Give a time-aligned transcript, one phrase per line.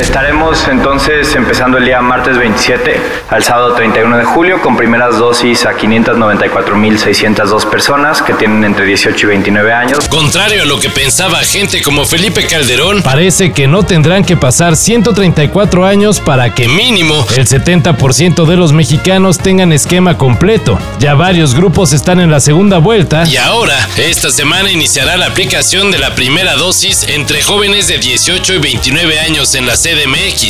[0.00, 3.00] Estaremos entonces empezando el día martes 27
[3.30, 9.26] al sábado 31 de julio con primeras dosis a 594.602 personas que tienen entre 18
[9.26, 10.06] y 29 años.
[10.08, 14.76] Contrario a lo que pensaba gente como Felipe Calderón, Parece que no tendrán que pasar
[14.76, 20.78] 134 años para que mínimo el 70% de los mexicanos tengan esquema completo.
[20.98, 23.24] Ya varios grupos están en la segunda vuelta.
[23.26, 28.54] y ahora, esta semana iniciará la aplicación de la primera dosis entre jóvenes de 18
[28.54, 29.76] y 29 años en la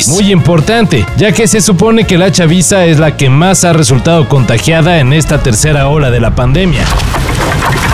[0.07, 4.27] Muy importante, ya que se supone que la chaviza es la que más ha resultado
[4.27, 6.83] contagiada en esta tercera ola de la pandemia.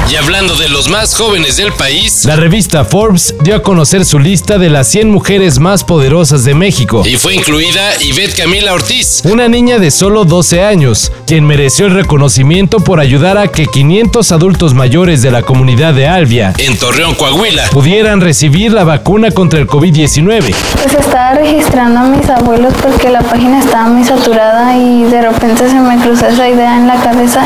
[0.09, 4.19] Y hablando de los más jóvenes del país, La revista Forbes dio a conocer su
[4.19, 7.03] lista de las 100 mujeres más poderosas de México.
[7.05, 11.93] y fue incluida Ivette Camila Ortiz, Una niña de solo 12 años, quien mereció el
[11.95, 17.15] reconocimiento por ayudar a que 500 adultos mayores de la comunidad de Albia en Torreón,
[17.15, 17.69] Coahuila.
[17.71, 20.53] pudieran recibir la vacuna contra el COVID-19.
[20.73, 25.67] Pues estaba registrando a mis abuelos porque la página estaba muy saturada y de repente
[25.69, 27.43] se me cruzó esa idea en la cabeza.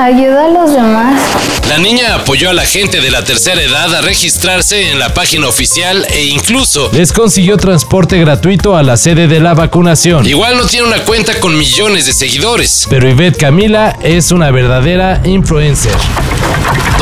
[0.00, 1.20] Ayuda a los demás.
[1.68, 5.48] La niña apoyó a la gente de la tercera edad a registrarse en la página
[5.48, 10.26] oficial e incluso Les consiguió transporte gratuito a la sede de la vacunación.
[10.26, 12.86] igual no tiene una cuenta con millones de seguidores.
[12.88, 15.92] Pero Ivette Camila es una verdadera influencer.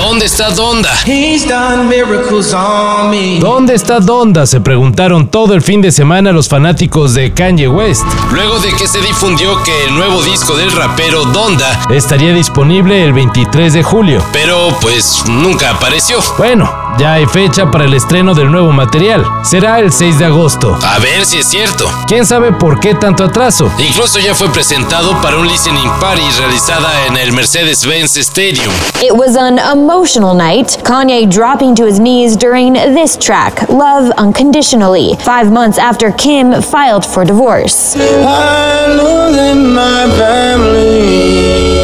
[0.09, 0.91] ¿Dónde está Donda?
[1.05, 3.41] He's done miracles on me.
[3.41, 4.47] ¿Dónde está Donda?
[4.47, 8.05] Se preguntaron todo el fin de semana los fanáticos de Kanye West.
[8.31, 13.13] Luego de que se difundió que el nuevo disco del rapero Donda, Estaría disponible el
[13.15, 14.23] 23 de julio.
[14.33, 16.21] pero pues nunca apareció.
[16.39, 19.25] Bueno, ya hay fecha para el estreno del nuevo material.
[19.43, 20.79] Será el 6 de agosto.
[20.83, 21.91] A ver si es cierto.
[22.07, 23.71] ¿Quién sabe por qué tanto atraso?
[23.79, 28.73] Incluso ya fue presentado para un listening party realizada en el Mercedes-Benz Stadium.
[29.01, 30.79] It was an emotional night.
[30.85, 37.05] Kanye dropping to his knees during this track, Love Unconditionally, five months after Kim filed
[37.05, 37.95] for divorce.
[37.97, 41.76] I know that my family.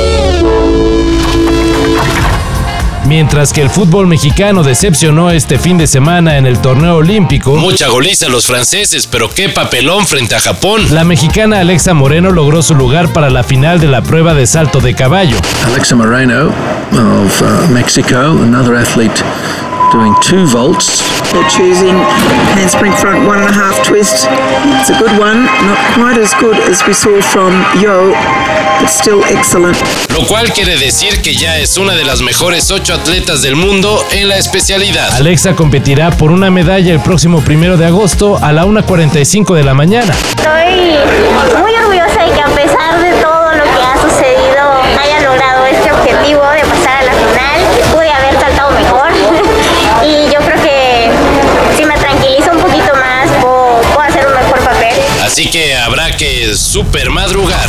[3.13, 7.89] Mientras que el fútbol mexicano decepcionó este fin de semana en el torneo olímpico, Mucha
[7.89, 10.81] goliza a los franceses, pero qué papelón frente a Japón.
[10.89, 14.81] la mexicana Alexa Moreno logró su lugar para la final de la prueba de salto
[14.81, 15.37] de caballo.
[15.67, 19.23] Alexa Moreno of uh, Mexico, another athlete
[19.93, 21.05] doing two vaults.
[21.33, 21.93] They're choosing
[22.57, 24.25] handspring front one and a half twist.
[24.81, 28.13] It's a good one, not quite as good as we saw from Yo,
[28.89, 29.77] still excellent.
[30.11, 34.05] Lo cual quiere decir que ya es una de las mejores ocho atletas del mundo
[34.13, 35.13] en la especialidad.
[35.15, 39.75] Alexa competirá por una medalla el próximo primero de agosto a la 1.45 de la
[39.75, 40.15] mañana.
[40.37, 45.67] Estoy muy orgullosa de que a pesar de todo lo que ha sucedido haya logrado
[45.67, 47.61] este objetivo de pasar a la final.
[47.93, 49.11] Pude haber saltado mejor
[50.05, 51.11] y yo creo que
[51.77, 54.95] si me tranquilizo un poquito más puedo, puedo hacer un mejor papel.
[55.25, 55.72] Así que
[56.17, 57.69] que super madrugar.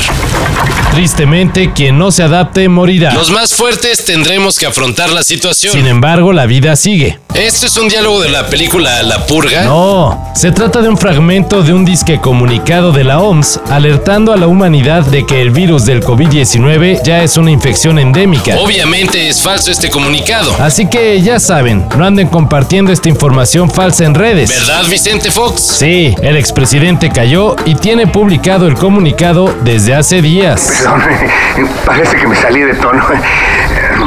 [0.92, 3.14] Tristemente, quien no se adapte morirá.
[3.14, 5.74] Los más fuertes tendremos que afrontar la situación.
[5.74, 7.20] Sin embargo, la vida sigue.
[7.34, 9.64] Esto es un diálogo de la película La Purga.
[9.64, 14.38] No, se trata de un fragmento de un disque comunicado de la OMS alertando a
[14.38, 18.60] la humanidad de que el virus del COVID-19 ya es una infección endémica.
[18.60, 20.56] Obviamente es falso este comunicado.
[20.60, 24.50] Así que ya saben, no anden compartiendo esta información falsa en redes.
[24.50, 25.60] ¿Verdad, Vicente Fox?
[25.62, 30.81] Sí, el expresidente cayó y tiene publicado el comunicado desde hace días.
[30.81, 31.03] Perdón,
[31.85, 33.03] parece que me salí de tono.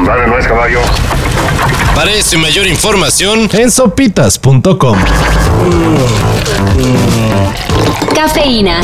[0.04, 0.81] Vale, no es caballo.
[2.32, 4.98] Y mayor información, En sopitas.com.
[8.16, 8.81] Cafeína.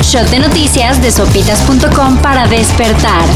[0.00, 3.26] Shot de noticias de sopitas.com para despertar.